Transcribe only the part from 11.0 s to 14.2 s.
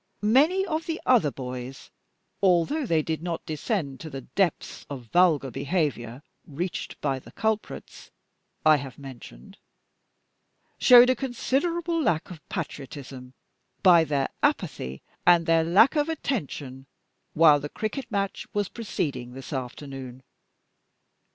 a considerable lack of patriotism by